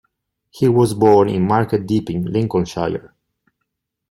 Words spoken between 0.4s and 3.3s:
He was born in Market Deeping, Lincolnshire.